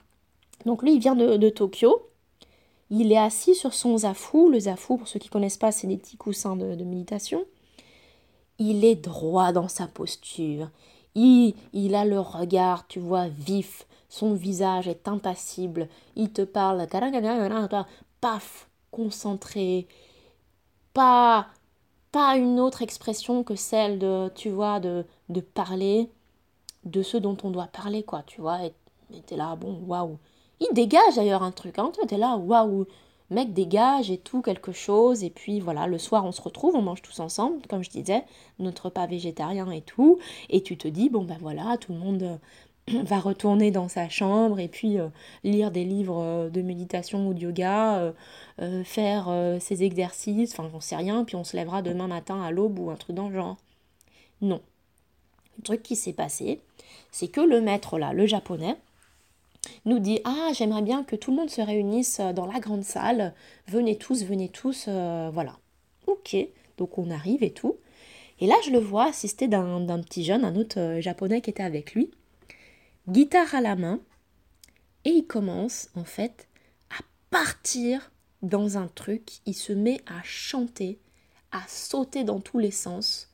[0.66, 2.08] donc lui il vient de, Tokyo,
[2.90, 4.50] il est assis sur son zafu.
[4.50, 7.44] Le zafu, pour ceux qui connaissent pas, c'est des petits coussins de, méditation.
[8.58, 10.70] Il est droit dans sa posture.
[11.14, 13.86] Il, il, a le regard, tu vois, vif.
[14.08, 15.88] Son visage est impassible.
[16.16, 16.86] Il te parle,
[18.20, 19.86] paf, concentré.
[20.92, 21.48] Pas
[22.12, 26.10] pas une autre expression que celle de, tu vois, de, de parler
[26.84, 28.64] de ce dont on doit parler, quoi, tu vois.
[28.64, 28.72] Et
[29.26, 30.18] t'es là, bon, waouh.
[30.60, 32.86] Il dégage d'ailleurs un truc, hein, tu es là, waouh,
[33.30, 35.24] mec dégage et tout, quelque chose.
[35.24, 38.24] Et puis voilà, le soir on se retrouve, on mange tous ensemble, comme je disais,
[38.58, 40.18] notre repas végétarien et tout.
[40.50, 42.38] Et tu te dis, bon ben voilà, tout le monde
[43.04, 45.08] va retourner dans sa chambre et puis euh,
[45.44, 48.12] lire des livres euh, de méditation ou de yoga,
[48.60, 49.28] euh, faire
[49.60, 52.90] ses exercices, enfin j'en sais rien, puis on se lèvera demain matin à l'aube ou
[52.90, 53.56] un truc dans le genre.
[54.40, 54.60] Non.
[55.58, 56.60] Le truc qui s'est passé,
[57.10, 58.76] c'est que le maître là, le japonais,
[59.84, 63.34] nous dit Ah, j'aimerais bien que tout le monde se réunisse dans la grande salle,
[63.68, 65.58] venez tous, venez tous, voilà.
[66.06, 66.36] Ok,
[66.78, 67.76] donc on arrive et tout.
[68.40, 71.94] Et là, je le vois assister d'un petit jeune, un autre japonais qui était avec
[71.94, 72.10] lui
[73.08, 74.00] guitare à la main,
[75.04, 76.48] et il commence en fait
[76.90, 78.10] à partir
[78.42, 80.98] dans un truc, il se met à chanter,
[81.52, 83.28] à sauter dans tous les sens.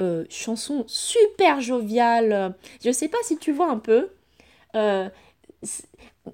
[0.00, 2.54] Euh, chanson super joviale.
[2.82, 4.08] Je sais pas si tu vois un peu.
[4.74, 5.08] Euh,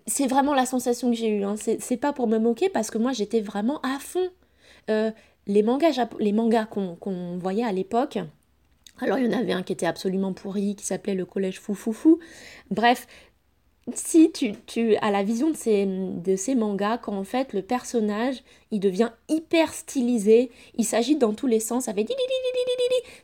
[0.07, 1.45] c'est vraiment la sensation que j'ai eue.
[1.45, 1.57] Hein.
[1.57, 4.31] C'est pas pour me moquer parce que moi j'étais vraiment à fond.
[4.89, 5.11] Euh,
[5.47, 8.19] les mangas, les mangas qu'on voyait à l'époque,
[9.01, 12.19] alors il y en avait un qui était absolument pourri, qui s'appelait le collège fou.
[12.71, 13.07] Bref,
[13.95, 17.63] si tu, tu as la vision de ces, de ces mangas, quand en fait le
[17.63, 22.07] personnage, il devient hyper stylisé, il s'agite dans tous les sens, ça fait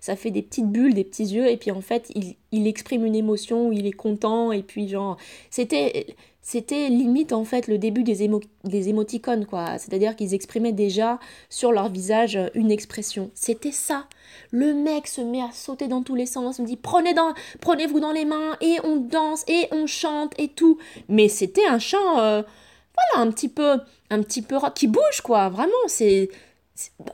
[0.01, 3.05] ça fait des petites bulles, des petits yeux, et puis en fait il, il exprime
[3.05, 5.17] une émotion, il est content, et puis genre,
[5.51, 8.29] c'était c'était limite en fait le début des,
[8.65, 9.79] des émoticônes, quoi.
[9.79, 13.31] C'est-à-dire qu'ils exprimaient déjà sur leur visage une expression.
[13.35, 14.07] C'était ça.
[14.51, 18.01] Le mec se met à sauter dans tous les sens, me dit prenez dans, prenez-vous
[18.01, 20.79] dans les mains et on danse et on chante et tout.
[21.09, 22.43] Mais c'était un chant, euh,
[23.13, 23.79] voilà, un petit peu,
[24.11, 25.49] un petit peu qui bouge, quoi.
[25.49, 26.29] Vraiment, c'est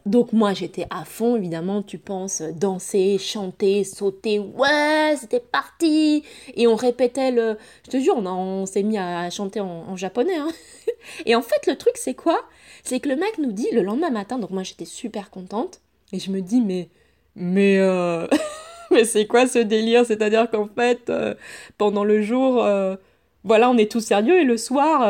[0.07, 6.23] donc moi j'étais à fond, évidemment, tu penses danser, chanter, sauter, ouais, c'était parti.
[6.55, 7.57] Et on répétait le...
[7.85, 10.37] Je te jure, on, s'est mis à chanter en, japonais.
[10.37, 10.51] Hein.
[11.27, 12.41] Et en fait, le truc c'est quoi?
[12.85, 15.81] C'est que le mec nous dit le lendemain matin, donc moi j'étais super contente,
[16.13, 16.89] et je me dis, mais...
[17.35, 17.79] Mais...
[17.79, 18.27] Euh,
[18.91, 20.07] mais c'est quoi ce délire?
[20.07, 21.35] C'est-à-dire qu'en fait, euh,
[21.77, 22.65] pendant le jour...
[22.65, 22.97] Euh,
[23.45, 25.01] voilà, on est tous sérieux et le soir,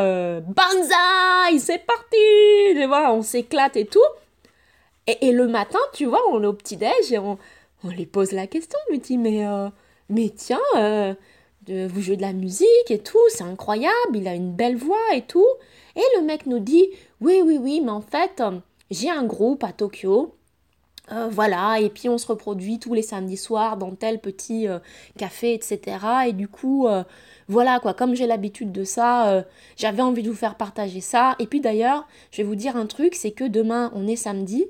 [0.43, 2.15] banzai, c'est parti,
[2.73, 3.99] tu vois, on s'éclate et tout.
[5.21, 7.37] Et, le matin, tu vois, on est au petit-déj et on,
[7.83, 8.77] on lui pose la question.
[8.87, 9.69] On lui dit, mais, euh,
[10.35, 11.13] tiens, euh,
[11.67, 15.21] vous jouez de la musique et tout, c'est incroyable, il a une belle voix et
[15.21, 15.47] tout.
[15.95, 16.87] Et le mec nous dit,
[17.21, 18.59] oui, oui, oui, mais en fait, euh,
[18.91, 20.35] j'ai un groupe à Tokyo.
[21.31, 24.67] voilà, et puis on se reproduit tous les samedis soirs dans tel petit
[25.17, 25.97] café, etc.
[26.27, 26.87] Et du coup,
[27.47, 29.43] voilà quoi, comme j'ai l'habitude de ça,
[29.75, 31.35] j'avais envie de vous faire partager ça.
[31.39, 34.67] Et puis d'ailleurs, je vais vous dire un truc, c'est que demain, on est samedi,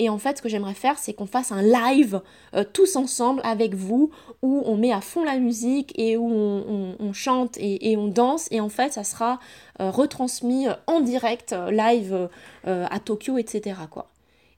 [0.00, 2.22] et en fait, ce que j'aimerais faire, c'est qu'on fasse un live
[2.54, 4.10] euh, tous ensemble avec vous,
[4.40, 8.48] où on met à fond la musique et où on, chante et, on danse.
[8.50, 9.40] Et en fait, ça sera
[9.78, 12.30] euh, retransmis euh, en direct, live
[12.64, 13.78] à Tokyo, etc.
[13.90, 14.10] Quoi.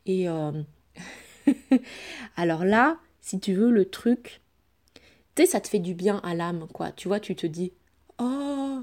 [0.07, 0.29] Et
[2.37, 4.43] alors là, si tu veux, le truc,
[5.35, 6.93] tu sais, ça te fait du bien à l'âme, quoi.
[6.93, 7.73] Tu vois, tu te dis,
[8.21, 8.79] oh,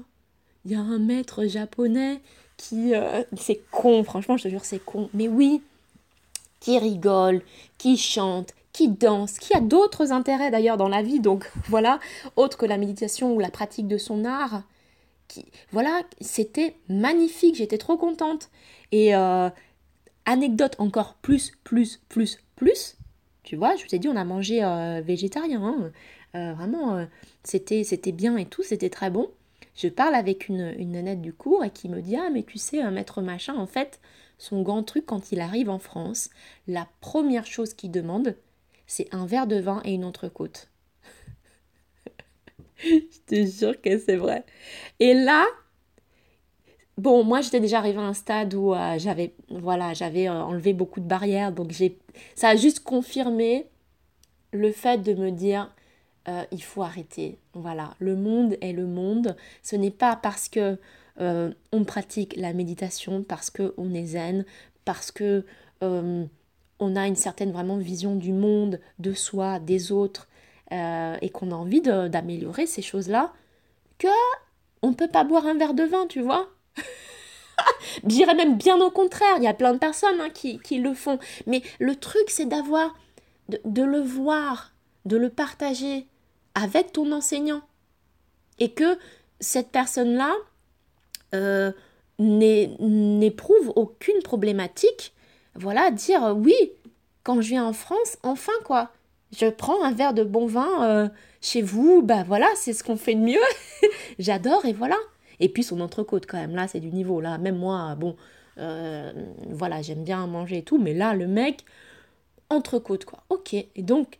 [0.66, 2.20] il y a un maître japonais
[2.58, 2.92] qui...
[3.38, 5.08] c'est con, franchement, je te jure, c'est con.
[5.14, 5.62] Mais oui,
[6.60, 7.42] qui rigole,
[7.78, 11.98] qui chante, qui danse, qui a d'autres intérêts d'ailleurs dans la vie, donc voilà,
[12.36, 14.62] autre que la méditation ou la pratique de son art.
[15.28, 18.50] Qui, voilà, c'était magnifique, j'étais trop contente.
[18.92, 19.48] Et euh,
[20.24, 22.96] anecdote encore plus, plus, plus, plus,
[23.42, 25.90] tu vois, je vous ai dit, on a mangé euh, végétarien, hein.
[26.34, 27.06] euh, vraiment,
[27.42, 29.30] c'était, c'était bien et tout, c'était très bon.
[29.76, 32.58] Je parle avec une, une nanette du cours et qui me dit, ah mais tu
[32.58, 34.00] sais, un maître machin, en fait,
[34.40, 36.30] son grand truc quand il arrive en France,
[36.66, 38.36] la première chose qu'il demande,
[38.86, 40.68] c'est un verre de vin et une entrecôte.
[42.82, 44.44] Je te jure que c'est vrai.
[44.98, 45.44] Et là,
[46.96, 50.72] bon, moi j'étais déjà arrivée à un stade où euh, j'avais voilà, j'avais euh, enlevé
[50.72, 51.98] beaucoup de barrières, donc j'ai
[52.34, 53.66] ça a juste confirmé
[54.52, 55.70] le fait de me dire
[56.28, 57.38] euh, il faut arrêter.
[57.52, 59.36] Voilà, le monde est le monde.
[59.62, 60.78] Ce n'est pas parce que
[61.20, 64.44] euh, on pratique la méditation parce qu'on est zen,
[64.84, 65.44] parce que
[65.82, 66.24] euh,
[66.78, 70.28] on a une certaine vraiment vision du monde, de soi, des autres,
[70.72, 73.32] euh, et qu'on a envie d'améliorer ces choses-là,
[73.98, 74.08] que
[74.82, 76.48] on peut pas boire un verre de vin, tu vois.
[78.06, 81.18] J'irais même bien au contraire, il y a plein de personnes hein, qui, le font.
[81.46, 82.94] Mais le truc, c'est d'avoir,
[83.48, 84.72] de le voir,
[85.04, 86.06] de le partager
[86.54, 87.60] avec ton enseignant.
[88.58, 88.98] Et que
[89.40, 90.32] cette personne-là,
[91.34, 91.72] euh,
[92.18, 95.14] n'éprouve aucune problématique,
[95.54, 96.54] voilà, dire oui,
[97.22, 98.90] quand je viens en France, enfin quoi,
[99.36, 101.08] je prends un verre de bon vin euh,
[101.40, 103.40] chez vous, bah voilà, c'est ce qu'on fait de mieux,
[104.18, 104.96] j'adore et voilà.
[105.38, 108.16] Et puis son entrecôte quand même, là c'est du niveau, là, même moi, bon,
[108.58, 109.12] euh,
[109.48, 111.64] voilà, j'aime bien manger et tout, mais là le mec,
[112.50, 114.18] entrecôte quoi, ok, et donc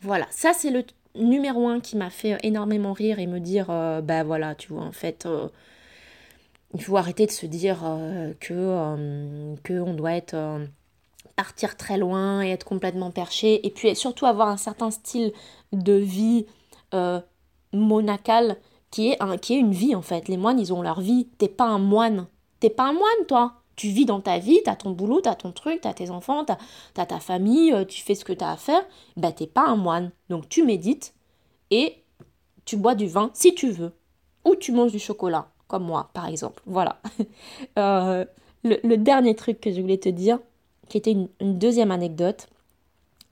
[0.00, 3.66] voilà, ça c'est le numéro un qui m'a fait énormément rire et me dire,
[4.02, 5.26] bah voilà, tu vois, en fait
[6.74, 10.66] il faut arrêter de se dire euh, que, euh, que on doit être euh,
[11.36, 15.32] partir très loin et être complètement perché et puis surtout avoir un certain style
[15.72, 16.46] de vie
[17.74, 18.56] monacal
[18.90, 20.28] qui est, qui est une vie en fait.
[20.28, 21.28] Les moines, ils ont leur vie.
[21.36, 22.26] T'es pas un moine.
[22.60, 23.60] T'es pas un moine, toi.
[23.74, 26.56] Tu vis dans ta vie, t'as ton boulot, t'as ton truc, t'as tes enfants, t'as
[26.96, 28.82] as ta famille, tu fais ce que t'as à faire.
[29.18, 30.12] Bah, t'es pas un moine.
[30.30, 31.12] Donc, tu médites
[31.70, 32.02] et
[32.64, 33.92] tu bois du vin si tu veux.
[34.46, 36.62] Ou tu manges du chocolat comme moi, par exemple.
[36.66, 37.00] Voilà.
[37.78, 38.24] Euh,
[38.64, 40.38] le, dernier truc que je voulais te dire,
[40.88, 42.48] qui était une, deuxième anecdote,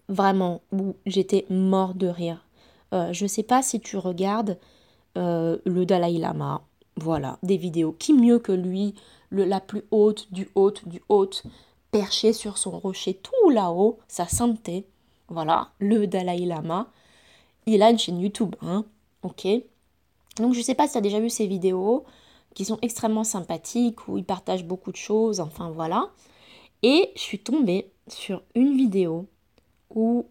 [0.08, 2.44] vraiment, où j'étais mort de rire.
[2.92, 4.58] Euh, je ne sais pas si tu regardes
[5.16, 6.62] euh, le Dalai Lama,
[6.96, 7.92] voilà, des vidéos.
[7.98, 8.94] Qui mieux que lui,
[9.30, 11.42] la plus haute du haute du haute,
[11.90, 14.86] perché sur son rocher tout là-haut, sa sainteté,
[15.28, 16.88] voilà, le Dalai Lama.
[17.66, 18.84] Il a une chaîne YouTube, hein,
[19.22, 19.46] ok
[20.36, 22.04] donc je ne sais pas si tu as déjà vu ces vidéos
[22.54, 26.10] qui sont extrêmement sympathiques, où ils partagent beaucoup de choses, enfin voilà.
[26.82, 29.26] Et je suis tombée sur une vidéo
[29.90, 30.26] où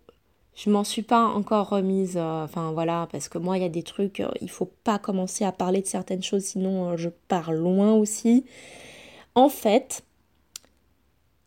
[0.55, 2.17] je m'en suis pas encore remise.
[2.17, 4.99] euh, Enfin voilà, parce que moi, il y a des trucs, euh, il faut pas
[4.99, 8.45] commencer à parler de certaines choses, sinon euh, je pars loin aussi.
[9.35, 10.03] En fait,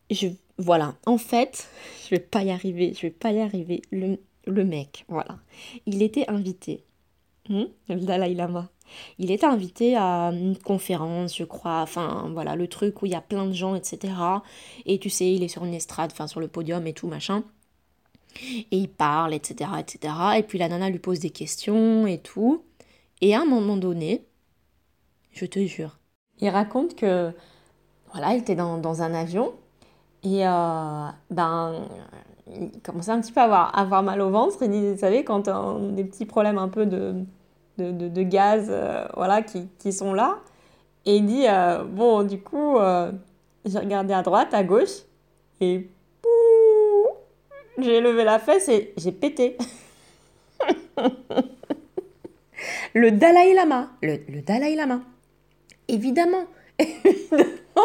[0.09, 1.67] je voilà, en fait,
[2.05, 3.81] je vais pas y arriver, je vais pas y arriver.
[3.91, 5.37] Le, le mec, voilà,
[5.85, 6.83] il était invité,
[7.49, 8.69] hmm, le Dalai Lama.
[9.19, 13.15] Il était invité à une conférence, je crois, enfin voilà, le truc où il y
[13.15, 14.13] a plein de gens, etc.
[14.85, 17.43] Et tu sais, il est sur une estrade, enfin sur le podium et tout, machin.
[18.71, 20.13] Et il parle, etc., etc.
[20.37, 22.63] Et puis la nana lui pose des questions et tout.
[23.21, 24.25] Et à un moment donné,
[25.31, 25.97] je te jure,
[26.39, 27.31] il raconte que,
[28.11, 29.53] voilà, il était dans, dans un avion
[30.23, 31.87] et euh, ben,
[32.47, 34.61] il commençait un petit peu à avoir, avoir mal au ventre.
[34.63, 37.15] Et vous savez, quand on a des petits problèmes un peu de,
[37.77, 40.39] de, gaz, euh, voilà, qui, qui sont là.
[41.05, 43.11] Et il dit, euh, bon, du coup, euh,
[43.65, 45.03] j'ai regardé à droite, à gauche,
[45.61, 45.89] et
[47.77, 49.57] j'ai levé la fesse et j'ai pété.
[52.93, 55.01] Le Dalai Lama, le, Dalai Lama.
[55.87, 56.45] Évidemment,
[56.79, 57.83] évidemment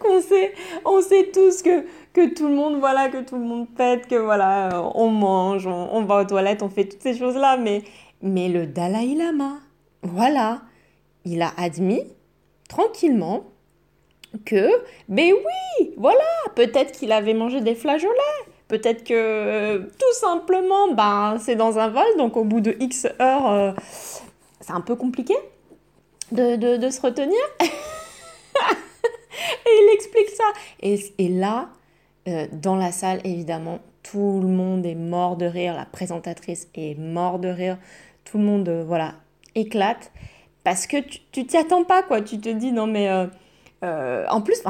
[0.00, 0.52] qu'on sait,
[0.84, 4.14] on sait tous que, que tout le monde, voilà, que tout le monde pète, que
[4.14, 7.82] voilà, on mange, on, on va aux toilettes, on fait toutes ces choses-là, mais,
[8.22, 9.58] mais le Dalai Lama,
[10.02, 10.62] voilà,
[11.24, 12.02] il a admis
[12.68, 13.44] tranquillement
[14.44, 14.68] que,
[15.08, 16.24] ben oui, voilà,
[16.54, 18.12] peut-être qu'il avait mangé des flageolets,
[18.68, 23.06] peut-être que euh, tout simplement, ben c'est dans un vol, donc au bout de X
[23.20, 23.72] heures, euh,
[24.60, 25.34] c'est un peu compliqué
[26.32, 27.40] de, de, de se retenir.
[29.66, 30.44] Et il explique ça.
[30.80, 31.68] Et, et là,
[32.28, 35.74] euh, dans la salle, évidemment, tout le monde est mort de rire.
[35.74, 37.78] La présentatrice est mort de rire.
[38.26, 39.14] Tout le monde, euh, voilà,
[39.54, 40.12] éclate.
[40.64, 40.98] Parce que
[41.32, 42.20] tu t'y attends pas, quoi.
[42.20, 43.08] Tu te dis, non, mais.
[43.08, 43.26] euh,
[43.84, 44.62] euh, en plus,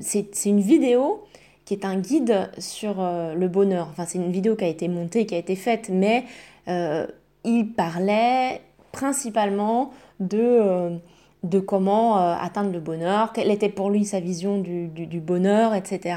[0.00, 1.24] c'est une vidéo
[1.64, 3.88] qui est un guide sur le bonheur.
[3.90, 6.24] Enfin, c'est une vidéo qui a été montée, qui a été faite, mais
[6.66, 10.98] il parlait principalement de,
[11.44, 15.74] de comment euh, atteindre le bonheur, quelle était pour lui sa vision du, du- bonheur,
[15.74, 16.16] etc.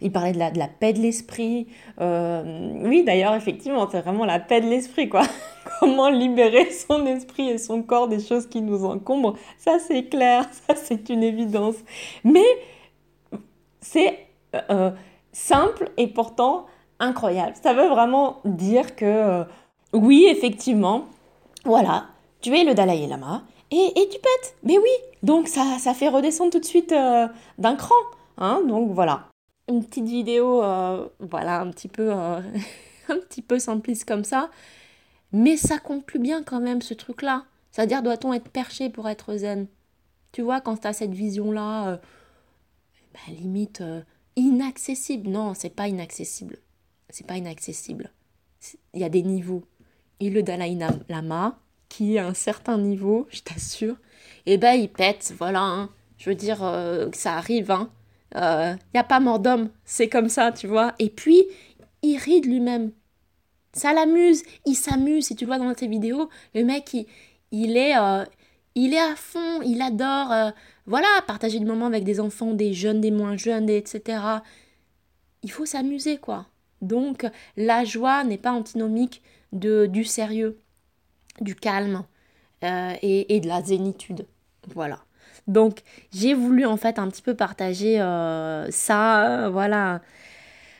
[0.00, 1.66] Il parlait de la, de la paix de l'esprit.
[2.00, 5.22] Euh, oui, d'ailleurs, effectivement, c'est vraiment la paix de l'esprit, quoi.
[5.80, 9.34] Comment libérer son esprit et son corps des choses qui nous encombrent.
[9.58, 11.76] Ça, c'est clair, ça, c'est une évidence.
[12.22, 12.46] Mais
[13.80, 14.18] c'est
[14.70, 14.92] euh,
[15.32, 16.66] simple et pourtant
[17.00, 17.54] incroyable.
[17.60, 19.44] Ça veut vraiment dire que,
[19.92, 21.06] oui, effectivement,
[21.64, 22.04] voilà,
[22.40, 24.56] tu es le Dalai Lama et, et tu pètes.
[24.62, 24.90] Mais oui,
[25.22, 27.28] donc ça, ça fait redescendre tout de suite euh,
[27.58, 27.94] d'un cran.
[28.38, 29.28] Hein, donc voilà.
[29.68, 32.40] Une petite vidéo, euh, voilà, un petit peu, euh,
[33.08, 34.50] un petit peu simpliste comme ça.
[35.32, 37.44] Mais ça conclut bien quand même ce truc-là.
[37.70, 39.68] C'est-à-dire, doit-on être perché pour être zen?
[40.32, 42.00] Tu vois, quand tu as cette vision-là,
[43.14, 43.82] bah, limite
[44.34, 45.28] inaccessible.
[45.28, 46.58] Non, c'est pas inaccessible.
[47.10, 48.10] C'est pas inaccessible.
[48.94, 49.64] Il y a des niveaux.
[50.18, 50.76] Et le Dalai
[51.08, 51.58] Lama,
[51.90, 53.96] qui à un certain niveau, je t'assure,
[54.46, 55.60] eh ben il pète, voilà.
[55.60, 55.90] hein.
[56.16, 57.90] Je veux dire euh, que ça arrive, hein.
[58.34, 60.94] Il n'y a pas mort d'homme, c'est comme ça, tu vois.
[60.98, 61.44] Et puis,
[62.02, 62.92] il rit de lui-même.
[63.72, 65.26] Ça l'amuse, il s'amuse.
[65.26, 67.06] Si tu le vois dans tes vidéos, le mec, il,
[67.52, 68.24] il est, euh,
[68.74, 70.50] il est à fond, il adore, euh,
[70.86, 74.22] voilà, partager du moment avec des enfants, des jeunes, des moins jeunes, etc.
[75.42, 76.46] Il faut s'amuser, quoi.
[76.82, 77.26] Donc,
[77.56, 79.22] la joie n'est pas antinomique
[79.52, 80.60] de, du sérieux,
[81.40, 82.04] du calme
[82.64, 84.26] euh, et, de la zénitude.
[84.74, 85.00] Voilà.
[85.46, 85.80] Donc,
[86.12, 90.02] j'ai voulu en fait un petit peu partager euh, ça, euh, voilà,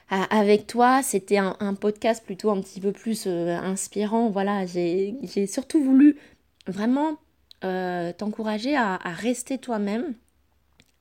[0.09, 1.03] avec toi.
[1.03, 4.29] C'était un, podcast plutôt un petit peu plus inspirant.
[4.29, 6.19] Voilà, j'ai surtout voulu
[6.67, 7.17] vraiment
[7.61, 10.15] t'encourager à, rester toi-même,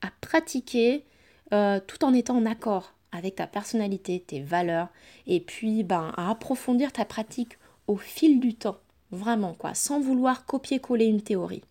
[0.01, 1.05] à pratiquer
[1.51, 4.89] tout en étant en accord avec ta personnalité, tes valeurs,
[5.25, 8.77] et puis ben, à approfondir ta pratique au fil du temps,
[9.11, 11.63] vraiment quoi, sans vouloir copier-coller une théorie.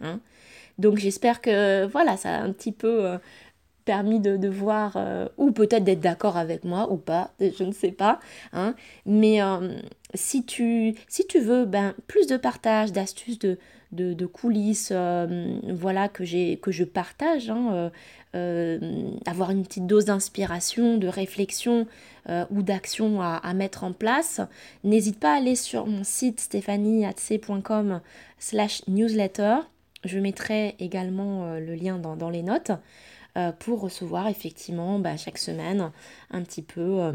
[0.00, 0.20] hein.
[0.78, 3.18] Donc j'espère que voilà, ça a un petit peu euh,
[3.86, 7.92] permis de, voir, euh, ou peut-être d'être d'accord avec moi ou pas, je ne sais
[7.92, 8.20] pas.
[8.52, 8.74] hein.
[9.06, 9.78] Mais euh,
[10.14, 13.58] si, tu, si tu veux ben, plus de partage, d'astuces, de,
[13.92, 17.90] de, coulisses, euh, voilà, que, je partage, hein, euh,
[18.34, 21.86] euh, avoir une petite dose d'inspiration, de réflexion
[22.50, 24.40] ou d'action à, à mettre en place,
[24.82, 28.00] n'hésite pas à aller sur mon site stéphanieatc.com
[28.40, 29.58] slash newsletter.
[30.04, 32.72] Je mettrai également le lien dans, dans les notes
[33.60, 35.92] pour recevoir effectivement bah, chaque semaine
[36.32, 37.12] un petit peu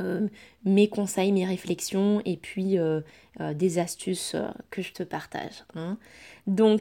[0.00, 0.28] euh,
[0.64, 3.00] mes conseils, mes réflexions et puis euh,
[3.40, 4.36] euh, des astuces
[4.70, 5.64] que je te partage.
[5.74, 5.96] hein.
[6.46, 6.80] Donc,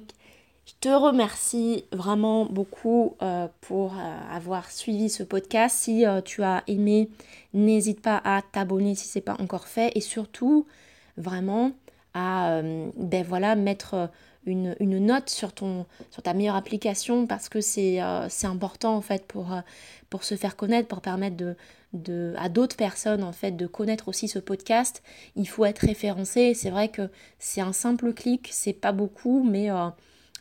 [0.65, 3.15] Je te remercie vraiment beaucoup
[3.61, 3.93] pour
[4.29, 5.77] avoir suivi ce podcast.
[5.77, 7.09] Si tu as aimé,
[7.53, 9.93] n'hésite pas à t'abonner si ce n'est pas encore fait.
[9.95, 10.67] Et surtout,
[11.15, 11.71] vraiment,
[12.13, 12.61] à
[12.97, 14.09] ben voilà, mettre
[14.45, 18.01] une, note sur, ton, sur ta meilleure application parce que c'est
[18.43, 21.55] important en fait pour se faire connaître, pour permettre de,
[21.93, 25.03] de, à d'autres personnes en fait de connaître aussi ce podcast.
[25.35, 26.53] Il faut être référencé.
[26.53, 27.09] C'est vrai que
[27.39, 29.69] c'est un simple clic, c'est pas beaucoup, mais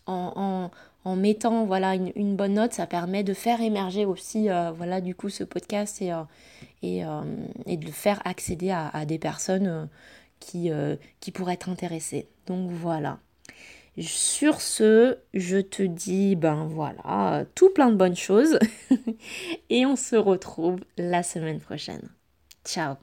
[0.07, 0.71] en,
[1.17, 5.29] mettant voilà une, bonne note, ça permet de faire émerger aussi euh, voilà du coup
[5.29, 6.23] ce podcast et, euh,
[6.85, 7.23] euh,
[7.67, 9.89] et, de le faire accéder à, des personnes
[10.41, 10.71] qui,
[11.21, 12.29] qui pourraient être intéressées.
[12.47, 13.19] Donc voilà.
[13.99, 18.59] Sur ce, je te dis ben voilà, tout plein de bonnes choses
[19.71, 22.11] et on se retrouve la semaine prochaine.
[22.65, 22.97] Ciao